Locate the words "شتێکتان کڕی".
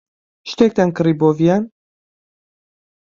0.49-1.13